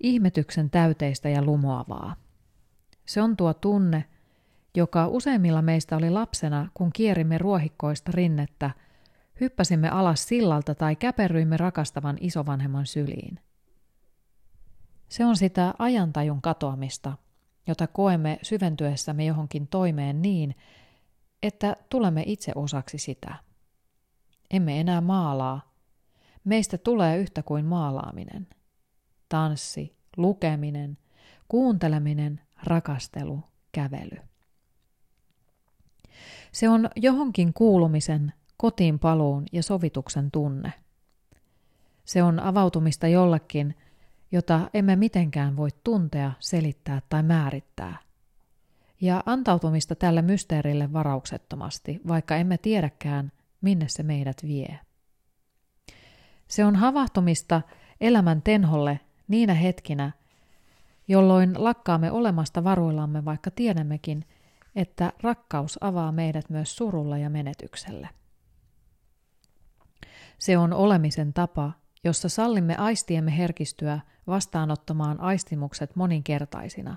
ihmetyksen 0.00 0.70
täyteistä 0.70 1.28
ja 1.28 1.42
lumoavaa. 1.42 2.16
Se 3.06 3.22
on 3.22 3.36
tuo 3.36 3.54
tunne, 3.54 4.04
joka 4.74 5.08
useimmilla 5.08 5.62
meistä 5.62 5.96
oli 5.96 6.10
lapsena, 6.10 6.68
kun 6.74 6.92
kierimme 6.92 7.38
ruohikkoista 7.38 8.12
rinnettä, 8.14 8.70
hyppäsimme 9.40 9.88
alas 9.88 10.28
sillalta 10.28 10.74
tai 10.74 10.96
käperryimme 10.96 11.56
rakastavan 11.56 12.16
isovanhemman 12.20 12.86
syliin. 12.86 13.40
Se 15.08 15.24
on 15.24 15.36
sitä 15.36 15.74
ajantajun 15.78 16.42
katoamista, 16.42 17.12
jota 17.66 17.86
koemme 17.86 18.38
syventyessämme 18.42 19.24
johonkin 19.24 19.68
toimeen 19.68 20.22
niin, 20.22 20.54
että 21.42 21.76
tulemme 21.90 22.22
itse 22.26 22.52
osaksi 22.54 22.98
sitä. 22.98 23.34
Emme 24.50 24.80
enää 24.80 25.00
maalaa. 25.00 25.72
Meistä 26.44 26.78
tulee 26.78 27.18
yhtä 27.18 27.42
kuin 27.42 27.64
maalaaminen. 27.64 28.46
Tanssi, 29.28 29.96
lukeminen, 30.16 30.98
kuunteleminen, 31.48 32.40
rakastelu, 32.62 33.40
kävely. 33.72 34.18
Se 36.52 36.68
on 36.68 36.90
johonkin 36.96 37.54
kuulumisen, 37.54 38.32
kotiin 38.56 38.98
paluun 38.98 39.44
ja 39.52 39.62
sovituksen 39.62 40.30
tunne. 40.30 40.72
Se 42.04 42.22
on 42.22 42.40
avautumista 42.40 43.06
jollekin, 43.08 43.74
jota 44.32 44.70
emme 44.74 44.96
mitenkään 44.96 45.56
voi 45.56 45.68
tuntea, 45.84 46.32
selittää 46.38 47.02
tai 47.08 47.22
määrittää. 47.22 47.96
Ja 49.00 49.22
antautumista 49.26 49.94
tälle 49.94 50.22
mysteerille 50.22 50.92
varauksettomasti, 50.92 52.00
vaikka 52.08 52.36
emme 52.36 52.58
tiedäkään, 52.58 53.32
minne 53.60 53.86
se 53.88 54.02
meidät 54.02 54.36
vie. 54.42 54.78
Se 56.48 56.64
on 56.64 56.76
havahtumista 56.76 57.62
elämän 58.00 58.42
tenholle 58.42 59.00
niinä 59.28 59.54
hetkinä, 59.54 60.12
jolloin 61.08 61.54
lakkaamme 61.64 62.10
olemasta 62.10 62.64
varuillamme, 62.64 63.24
vaikka 63.24 63.50
tiedämmekin, 63.50 64.24
että 64.76 65.12
rakkaus 65.22 65.78
avaa 65.80 66.12
meidät 66.12 66.50
myös 66.50 66.76
surulla 66.76 67.18
ja 67.18 67.30
menetykselle. 67.30 68.08
Se 70.38 70.58
on 70.58 70.72
olemisen 70.72 71.32
tapa, 71.32 71.72
jossa 72.04 72.28
sallimme 72.28 72.76
aistiemme 72.76 73.38
herkistyä 73.38 74.00
vastaanottamaan 74.26 75.20
aistimukset 75.20 75.96
moninkertaisina. 75.96 76.96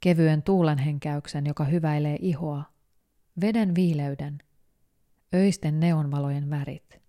Kevyen 0.00 0.42
tuulenhenkäyksen, 0.42 1.46
joka 1.46 1.64
hyväilee 1.64 2.16
ihoa, 2.20 2.62
veden 3.40 3.74
viileyden, 3.74 4.38
öisten 5.34 5.80
neonvalojen 5.80 6.50
värit. 6.50 7.02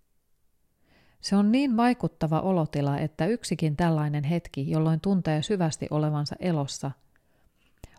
Se 1.20 1.36
on 1.36 1.52
niin 1.52 1.76
vaikuttava 1.76 2.40
olotila, 2.40 2.98
että 2.98 3.26
yksikin 3.26 3.76
tällainen 3.76 4.24
hetki, 4.24 4.70
jolloin 4.70 5.00
tuntee 5.00 5.42
syvästi 5.42 5.86
olevansa 5.90 6.36
elossa, 6.40 6.90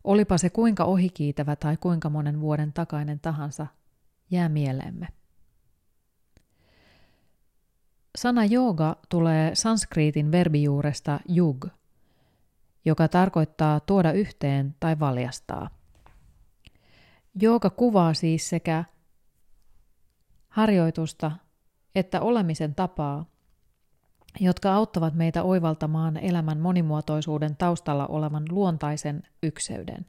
olipa 0.04 0.38
se 0.38 0.50
kuinka 0.50 0.84
ohikiitävä 0.84 1.56
tai 1.56 1.78
kuinka 1.78 2.10
monen 2.10 2.42
vuoden 2.42 2.74
takainen 2.74 3.20
tahansa, 3.20 3.68
jää 4.32 4.50
mieleemme. 4.50 5.08
Sana 8.16 8.46
jooga 8.46 8.96
tulee 9.10 9.56
sanskriitin 9.56 10.32
verbijuuresta 10.32 11.20
yug, 11.38 11.66
joka 12.86 13.08
tarkoittaa 13.08 13.80
tuoda 13.80 14.12
yhteen 14.12 14.76
tai 14.80 15.00
valjastaa. 15.00 15.70
Jooga 17.42 17.70
kuvaa 17.70 18.14
siis 18.14 18.50
sekä 18.50 18.84
harjoitusta 20.48 21.32
että 21.96 22.22
olemisen 22.22 22.76
tapaa, 22.76 23.26
jotka 24.40 24.74
auttavat 24.74 25.14
meitä 25.14 25.44
oivaltamaan 25.44 26.18
elämän 26.18 26.60
monimuotoisuuden 26.60 27.56
taustalla 27.58 28.08
olevan 28.08 28.46
luontaisen 28.50 29.24
ykseyden. 29.44 30.06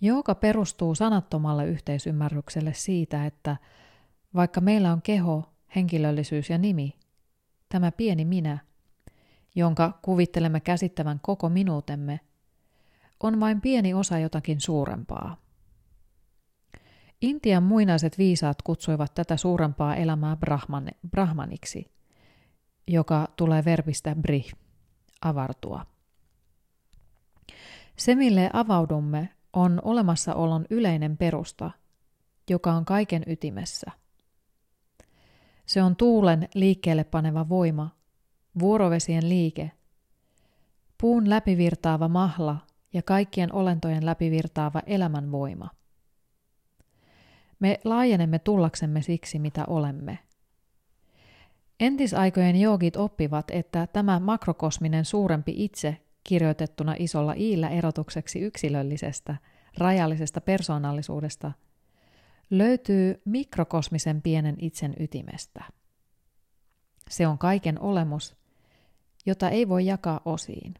Jooga 0.00 0.34
perustuu 0.34 0.94
sanattomalle 0.94 1.66
yhteisymmärrykselle 1.66 2.72
siitä, 2.74 3.26
että 3.26 3.56
vaikka 4.34 4.60
meillä 4.60 4.92
on 4.92 5.02
keho, 5.02 5.44
henkilöllisyys 5.76 6.50
ja 6.50 6.58
nimi, 6.58 6.96
tämä 7.68 7.92
pieni 7.92 8.24
minä, 8.24 8.58
jonka 9.54 9.98
kuvittelemme 10.02 10.60
käsittävän 10.60 11.20
koko 11.22 11.48
minuutemme, 11.48 12.20
on 13.20 13.40
vain 13.40 13.60
pieni 13.60 13.94
osa 13.94 14.18
jotakin 14.18 14.60
suurempaa. 14.60 15.36
Intian 17.20 17.62
muinaiset 17.62 18.18
viisaat 18.18 18.62
kutsuivat 18.62 19.14
tätä 19.14 19.36
suurempaa 19.36 19.96
elämää 19.96 20.36
brahman, 20.36 20.88
brahmaniksi, 21.10 21.90
joka 22.86 23.28
tulee 23.36 23.64
verbistä 23.64 24.14
brih, 24.14 24.52
avartua. 25.20 25.86
Se, 27.96 28.14
mille 28.14 28.50
avaudumme, 28.52 29.28
on 29.52 29.80
olemassaolon 29.84 30.66
yleinen 30.70 31.16
perusta, 31.16 31.70
joka 32.50 32.72
on 32.72 32.84
kaiken 32.84 33.22
ytimessä– 33.26 33.90
se 35.68 35.82
on 35.82 35.96
tuulen 35.96 36.48
liikkeelle 36.54 37.04
paneva 37.04 37.48
voima, 37.48 37.90
vuorovesien 38.58 39.28
liike, 39.28 39.70
puun 41.00 41.30
läpivirtaava 41.30 42.08
mahla 42.08 42.56
ja 42.92 43.02
kaikkien 43.02 43.54
olentojen 43.54 44.06
läpivirtaava 44.06 44.82
elämän 44.86 45.32
voima. 45.32 45.68
Me 47.60 47.80
laajenemme 47.84 48.38
tullaksemme 48.38 49.02
siksi, 49.02 49.38
mitä 49.38 49.64
olemme. 49.66 50.18
Entisaikojen 51.80 52.56
joogit 52.56 52.96
oppivat, 52.96 53.50
että 53.50 53.86
tämä 53.86 54.20
makrokosminen 54.20 55.04
suurempi 55.04 55.54
itse 55.56 55.96
kirjoitettuna 56.24 56.94
isolla 56.98 57.32
iillä 57.32 57.68
erotukseksi 57.68 58.40
yksilöllisestä, 58.40 59.36
rajallisesta 59.78 60.40
persoonallisuudesta– 60.40 61.52
löytyy 62.50 63.22
mikrokosmisen 63.24 64.22
pienen 64.22 64.56
itsen 64.58 64.94
ytimestä. 65.00 65.64
Se 67.10 67.26
on 67.26 67.38
kaiken 67.38 67.80
olemus, 67.80 68.36
jota 69.26 69.48
ei 69.48 69.68
voi 69.68 69.86
jakaa 69.86 70.20
osiin. 70.24 70.74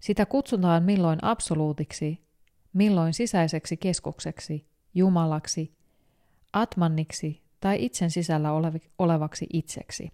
Sitä 0.00 0.26
kutsutaan 0.26 0.82
milloin 0.82 1.18
absoluutiksi, 1.22 2.24
milloin 2.72 3.14
sisäiseksi 3.14 3.76
keskukseksi, 3.76 4.68
Jumalaksi, 4.94 5.74
Atmanniksi 6.52 7.42
tai 7.60 7.84
itsen 7.84 8.10
sisällä 8.10 8.50
olevaksi 8.98 9.46
itseksi. 9.52 10.12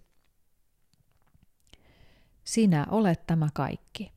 Sinä 2.43 2.85
olet 2.91 3.27
tämä 3.27 3.49
kaikki. 3.53 4.11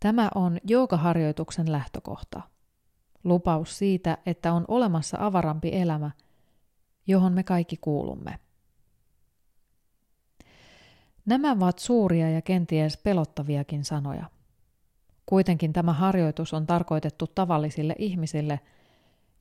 Tämä 0.00 0.28
on 0.34 0.58
joogaharjoituksen 0.64 1.72
lähtökohta– 1.72 2.42
lupaus 3.26 3.78
siitä, 3.78 4.18
että 4.26 4.52
on 4.52 4.64
olemassa 4.68 5.16
avarampi 5.20 5.70
elämä, 5.72 6.10
johon 7.06 7.32
me 7.32 7.42
kaikki 7.42 7.76
kuulumme. 7.76 8.38
Nämä 11.26 11.52
ovat 11.52 11.78
suuria 11.78 12.30
ja 12.30 12.42
kenties 12.42 12.96
pelottaviakin 12.96 13.84
sanoja. 13.84 14.30
Kuitenkin 15.26 15.72
tämä 15.72 15.92
harjoitus 15.92 16.54
on 16.54 16.66
tarkoitettu 16.66 17.26
tavallisille 17.26 17.94
ihmisille, 17.98 18.60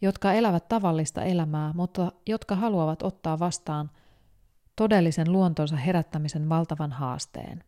jotka 0.02 0.34
elävät 0.34 0.68
tavallista 0.68 1.24
elämää, 1.24 1.74
mutta 1.74 2.12
jotka 2.28 2.56
haluavat 2.56 3.04
ottaa 3.04 3.40
vastaan 3.40 3.92
todellisen 4.76 5.32
luontonsa 5.32 5.76
herättämisen 5.76 6.50
valtavan 6.50 6.92
haasteen. 6.92 7.64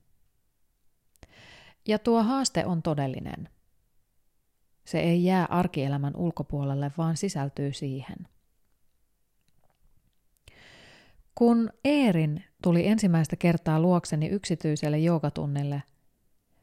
Ja 1.88 1.99
tuo 1.99 2.23
haaste 2.23 2.65
on 2.65 2.82
todellinen– 2.82 3.49
se 4.88 5.00
ei 5.00 5.23
jää 5.23 5.45
arkielämän 5.45 6.15
ulkopuolelle, 6.15 6.91
vaan 6.97 7.17
sisältyy 7.17 7.73
siihen. 7.73 8.17
Kun 11.36 11.69
Eerin 11.86 12.43
tuli 12.63 12.88
ensimmäistä 12.88 13.36
kertaa 13.36 13.80
luokseni 13.80 14.28
yksityiselle 14.28 15.00
joogatunnille, 15.00 15.84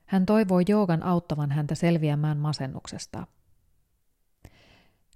hän 0.06 0.26
toivoi 0.26 0.62
joogan 0.68 1.02
auttavan 1.02 1.50
häntä 1.50 1.74
selviämään 1.74 2.38
masennuksesta. 2.38 3.26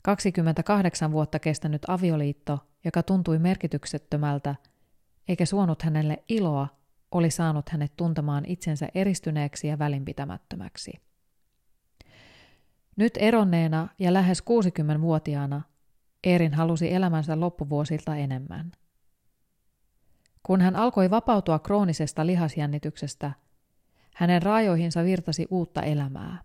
28 0.03 1.13
vuotta 1.13 1.39
kestänyt 1.39 1.83
avioliitto, 1.89 2.59
joka 2.85 3.03
tuntui 3.03 3.39
merkityksettömältä 3.39 4.55
eikä 5.29 5.47
suonut 5.47 5.83
hänelle 5.83 6.25
iloa, 6.29 6.69
oli 7.11 7.31
saanut 7.31 7.69
hänet 7.69 7.97
tuntemaan 7.97 8.45
itsensä 8.47 8.89
eristyneeksi 8.95 9.67
ja 9.69 9.79
välinpitämättömäksi. 9.79 11.08
Nyt 12.99 13.13
eronneena 13.17 13.89
ja 13.99 14.13
lähes 14.13 14.43
60-vuotiaana 14.43 15.63
Eerin 16.25 16.55
halusi 16.55 16.93
elämänsä 16.93 17.41
loppuvuosilta 17.41 18.17
enemmän. 18.17 18.73
Kun 20.43 20.61
hän 20.61 20.77
alkoi 20.77 21.11
vapautua 21.11 21.59
kroonisesta 21.59 22.27
lihasjännityksestä, 22.27 23.33
hänen 24.15 24.43
raajoihinsa 24.43 25.05
virtasi 25.05 25.47
uutta 25.51 25.83
elämää. 25.83 26.43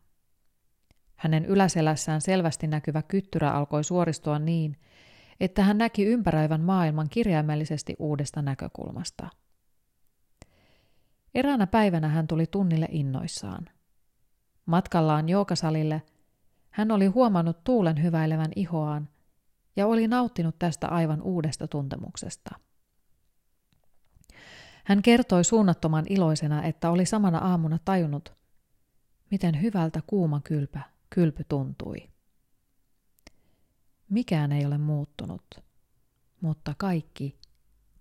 Hänen 1.15 1.45
yläselässään 1.45 2.21
selvästi 2.21 2.67
näkyvä 2.67 3.01
kyttyrä 3.01 3.51
alkoi 3.51 3.83
suoristua 3.83 4.39
niin, 4.39 4.77
että 5.39 5.63
hän 5.63 5.77
näki 5.77 6.05
ympäröivän 6.05 6.61
maailman 6.61 7.09
kirjaimellisesti 7.09 7.95
uudesta 7.99 8.41
näkökulmasta. 8.41 9.29
Eräänä 11.35 11.67
päivänä 11.67 12.07
hän 12.07 12.27
tuli 12.27 12.45
tunnille 12.47 12.87
innoissaan. 12.91 13.69
Matkallaan 14.65 15.29
jookasalille 15.29 16.01
hän 16.73 16.91
oli 16.91 17.05
huomannut 17.05 17.63
tuulen 17.63 18.03
hyväilevän 18.03 18.51
ihoaan 18.55 19.09
ja 19.75 19.87
oli 19.87 20.07
nauttinut 20.07 20.59
tästä 20.59 20.87
aivan 20.87 21.21
uudesta 21.21 21.67
tuntemuksesta. 21.67 22.59
Hän 24.85 25.01
kertoi 25.01 25.43
suunnattoman 25.43 26.05
iloisena, 26.09 26.63
että 26.63 26.89
oli 26.89 27.05
samana 27.05 27.37
aamuna 27.37 27.79
tajunnut, 27.85 28.33
miten 29.31 29.61
hyvältä 29.61 30.01
kuuma 30.07 30.41
kylpä, 30.43 30.81
kylpy 31.09 31.43
tuntui. 31.49 32.09
Mikään 34.09 34.51
ei 34.51 34.65
ole 34.65 34.77
muuttunut, 34.77 35.45
mutta 36.41 36.75
kaikki 36.77 37.39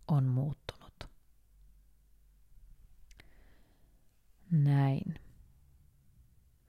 on 0.08 0.24
muuttunut. 0.24 1.08
Näin. 4.50 5.14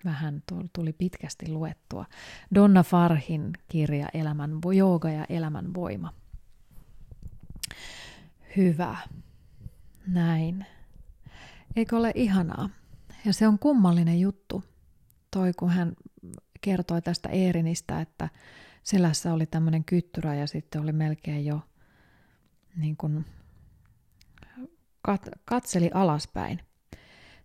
Vähän 0.06 0.44
tuli 0.74 0.94
pitkästi 0.94 1.52
luettua. 1.52 2.06
Donna 2.56 2.84
Farhin 2.84 3.54
kirja 3.68 4.08
Elämän, 4.14 4.52
Jooga 4.76 5.10
ja 5.10 5.26
elämän 5.30 5.74
voima. 5.74 6.14
Hyvä. 8.58 8.98
Näin. 10.08 10.66
Eikö 11.76 11.98
ole 11.98 12.12
ihanaa? 12.16 12.70
Ja 13.26 13.34
se 13.34 13.48
on 13.48 13.60
kummallinen 13.60 14.20
juttu, 14.20 14.64
toi 15.32 15.52
kun 15.54 15.70
hän 15.70 15.94
kertoi 16.62 17.02
tästä 17.02 17.30
Eerinistä, 17.30 18.02
että 18.02 18.30
selässä 18.84 19.34
oli 19.34 19.46
tämmöinen 19.46 19.84
kyttyrä 19.84 20.36
ja 20.36 20.48
sitten 20.48 20.82
oli 20.82 20.92
melkein 20.92 21.46
jo 21.46 21.62
niin 22.76 22.98
kuin 22.98 23.26
kat, 25.02 25.30
katseli 25.46 25.92
alaspäin. 25.94 26.60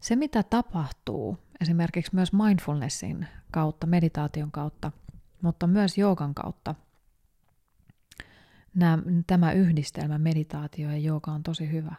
Se, 0.01 0.17
mitä 0.17 0.43
tapahtuu 0.43 1.39
esimerkiksi 1.61 2.15
myös 2.15 2.33
mindfulnessin 2.33 3.27
kautta, 3.53 3.87
meditaation 3.87 4.51
kautta, 4.51 4.93
mutta 5.43 5.67
myös 5.67 5.99
joogan 5.99 6.35
kautta, 6.35 6.75
nämä, 8.75 8.99
tämä 9.27 9.53
yhdistelmä, 9.53 10.19
meditaatio 10.19 10.91
ja 10.91 10.99
jooga 10.99 11.33
on 11.33 11.43
tosi 11.43 11.71
hyvä, 11.71 11.95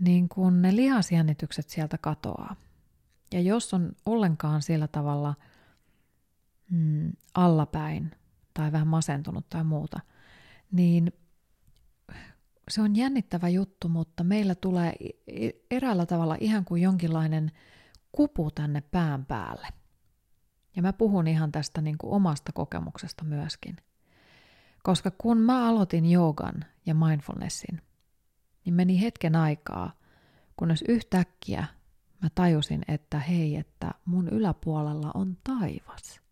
niin 0.00 0.28
kun 0.28 0.62
ne 0.62 0.76
lihasjännitykset 0.76 1.68
sieltä 1.70 1.98
katoaa. 1.98 2.56
Ja 3.32 3.40
jos 3.40 3.74
on 3.74 3.92
ollenkaan 4.06 4.62
sillä 4.62 4.88
tavalla– 4.88 5.34
mm, 6.70 7.12
allapäin 7.34 8.10
tai 8.54 8.72
vähän 8.72 8.88
masentunut 8.88 9.48
tai 9.48 9.64
muuta, 9.64 10.00
niin 10.72 11.12
se 12.68 12.82
on 12.82 12.96
jännittävä 12.96 13.48
juttu, 13.48 13.88
mutta 13.88 14.24
meillä 14.24 14.54
tulee 14.54 14.92
eräällä 15.70 16.06
tavalla 16.06 16.36
ihan 16.40 16.64
kuin 16.64 16.82
jonkinlainen 16.82 17.50
kupu 18.16 18.50
tänne 18.50 18.80
pään 18.80 19.26
päälle. 19.26 19.68
Ja 20.76 20.82
mä 20.82 20.92
puhun 20.92 21.26
ihan 21.26 21.52
tästä 21.52 21.80
niin 21.80 21.98
kuin 21.98 22.12
omasta 22.12 22.52
kokemuksesta 22.52 23.24
myöskin. 23.24 23.76
Koska 24.82 25.10
kun 25.18 25.38
mä 25.38 25.68
aloitin 25.68 26.06
joogan 26.06 26.64
ja 26.86 26.94
mindfulnessin, 26.94 27.82
niin 28.64 28.74
meni 28.74 29.00
hetken 29.00 29.36
aikaa, 29.36 29.92
kunnes 30.56 30.84
yhtäkkiä 30.88 31.66
mä 32.22 32.28
tajusin, 32.34 32.82
että 32.88 33.18
hei, 33.18 33.56
että 33.56 33.90
mun 34.04 34.28
yläpuolella 34.28 35.10
on 35.14 35.36
taivas 35.44 36.24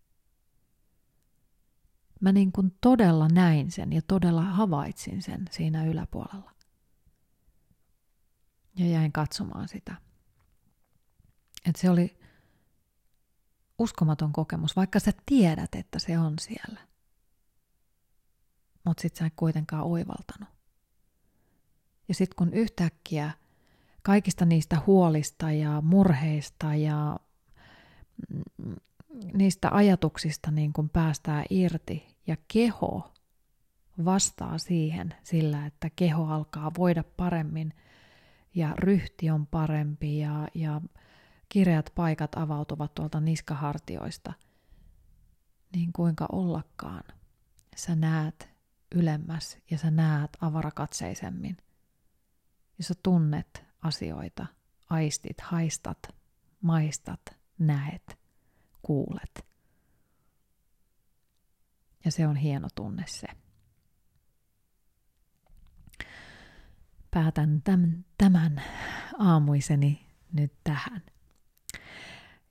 mä 2.23 2.31
niin 2.31 2.51
kuin 2.51 2.75
todella 2.81 3.27
näin 3.27 3.71
sen 3.71 3.93
ja 3.93 4.01
todella 4.07 4.41
havaitsin 4.41 5.21
sen 5.21 5.45
siinä 5.51 5.85
yläpuolella. 5.85 6.51
Ja 8.75 8.87
jäin 8.87 9.11
katsomaan 9.11 9.67
sitä. 9.67 9.95
Et 11.69 11.75
se 11.75 11.89
oli 11.89 12.17
uskomaton 13.79 14.33
kokemus, 14.33 14.75
vaikka 14.75 14.99
sä 14.99 15.11
tiedät, 15.25 15.75
että 15.75 15.99
se 15.99 16.19
on 16.19 16.33
siellä. 16.39 16.79
Mutta 18.83 19.01
sit 19.01 19.15
sä 19.15 19.25
et 19.25 19.33
kuitenkaan 19.35 19.83
oivaltanut. 19.83 20.49
Ja 22.07 22.13
sitten 22.13 22.35
kun 22.35 22.53
yhtäkkiä 22.53 23.31
kaikista 24.01 24.45
niistä 24.45 24.77
huolista 24.87 25.51
ja 25.51 25.81
murheista 25.81 26.75
ja 26.75 27.19
mm, 28.29 28.75
niistä 29.33 29.69
ajatuksista 29.71 30.51
niin 30.51 30.73
kun 30.73 30.89
päästään 30.89 31.45
irti 31.49 32.07
ja 32.27 32.37
keho 32.53 33.13
vastaa 34.05 34.57
siihen 34.57 35.13
sillä, 35.23 35.65
että 35.65 35.89
keho 35.95 36.25
alkaa 36.25 36.71
voida 36.77 37.03
paremmin 37.17 37.73
ja 38.55 38.73
ryhti 38.77 39.29
on 39.29 39.47
parempi 39.47 40.19
ja, 40.19 40.47
ja 40.53 40.81
kireät 41.49 41.91
paikat 41.95 42.35
avautuvat 42.35 42.93
tuolta 42.93 43.19
niskahartioista, 43.19 44.33
niin 45.75 45.93
kuinka 45.93 46.25
ollakaan 46.31 47.03
sä 47.75 47.95
näet 47.95 48.49
ylemmäs 48.95 49.57
ja 49.71 49.77
sä 49.77 49.91
näet 49.91 50.37
avarakatseisemmin. 50.41 51.57
Ja 52.77 52.83
sä 52.83 52.93
tunnet 53.03 53.63
asioita, 53.81 54.45
aistit, 54.89 55.41
haistat, 55.41 55.99
maistat, 56.61 57.21
näet, 57.59 58.19
kuulet. 58.81 59.45
Ja 62.05 62.11
se 62.11 62.27
on 62.27 62.35
hieno 62.35 62.67
tunne 62.75 63.03
se. 63.07 63.27
Päätän 67.11 67.61
tämän, 67.61 68.05
tämän 68.17 68.61
aamuiseni 69.19 70.05
nyt 70.33 70.53
tähän. 70.63 71.01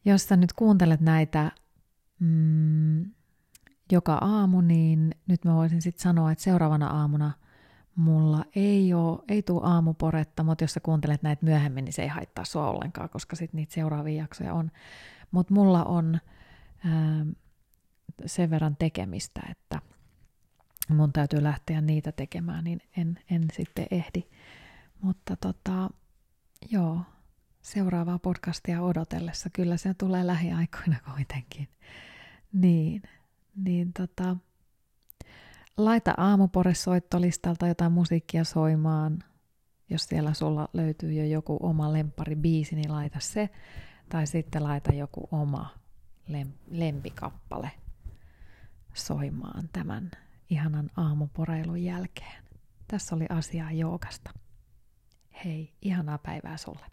Jos 0.04 0.28
sä 0.28 0.36
nyt 0.36 0.52
kuuntelet 0.52 1.00
näitä 1.00 1.52
mm, 2.20 3.04
joka 3.92 4.14
aamu, 4.14 4.60
niin 4.60 5.14
nyt 5.26 5.44
mä 5.44 5.54
voisin 5.54 5.82
sitten 5.82 6.02
sanoa, 6.02 6.32
että 6.32 6.44
seuraavana 6.44 6.86
aamuna 6.86 7.32
mulla 7.94 8.44
ei, 8.54 8.94
ole, 8.94 9.18
ei 9.28 9.42
tule 9.42 9.60
aamuporetta, 9.64 10.42
mutta 10.42 10.64
jos 10.64 10.72
sä 10.72 10.80
kuuntelet 10.80 11.22
näitä 11.22 11.44
myöhemmin, 11.44 11.84
niin 11.84 11.92
se 11.92 12.02
ei 12.02 12.08
haittaa 12.08 12.44
sua 12.44 12.70
ollenkaan, 12.70 13.08
koska 13.08 13.36
sitten 13.36 13.58
niitä 13.58 13.74
seuraavia 13.74 14.22
jaksoja 14.22 14.54
on. 14.54 14.70
Mutta 15.30 15.54
mulla 15.54 15.84
on 15.84 16.20
ää, 16.84 17.26
sen 18.26 18.50
verran 18.50 18.76
tekemistä, 18.76 19.40
että 19.50 19.80
mun 20.88 21.12
täytyy 21.12 21.42
lähteä 21.42 21.80
niitä 21.80 22.12
tekemään, 22.12 22.64
niin 22.64 22.80
en, 22.96 23.18
en 23.30 23.44
sitten 23.52 23.86
ehdi. 23.90 24.22
Mutta 25.00 25.36
tota, 25.36 25.90
joo, 26.70 27.00
seuraavaa 27.62 28.18
podcastia 28.18 28.82
odotellessa, 28.82 29.50
kyllä 29.50 29.76
se 29.76 29.94
tulee 29.94 30.26
lähiaikoina 30.26 30.96
kuitenkin. 31.14 31.68
Niin, 32.52 33.02
niin 33.56 33.92
tota, 33.92 34.36
laita 35.76 36.14
aamuporesoittolistalta 36.16 37.66
jotain 37.66 37.92
musiikkia 37.92 38.44
soimaan. 38.44 39.18
Jos 39.90 40.04
siellä 40.04 40.34
sulla 40.34 40.68
löytyy 40.72 41.12
jo 41.12 41.24
joku 41.24 41.58
oma 41.62 41.92
lempari 41.92 42.36
biisi, 42.36 42.74
niin 42.74 42.92
laita 42.92 43.20
se. 43.20 43.50
Tai 44.08 44.26
sitten 44.26 44.64
laita 44.64 44.92
joku 44.92 45.28
oma 45.30 45.70
lempikappale 46.70 47.70
soimaan 48.94 49.68
tämän 49.72 50.10
ihanan 50.50 50.90
aamuporeilun 50.96 51.82
jälkeen. 51.82 52.44
Tässä 52.88 53.16
oli 53.16 53.26
asiaa 53.28 53.72
joogasta. 53.72 54.30
Hei, 55.44 55.74
ihanaa 55.82 56.18
päivää 56.18 56.56
sulle. 56.56 56.91